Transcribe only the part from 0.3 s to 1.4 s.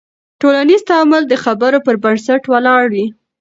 ټولنیز تعامل د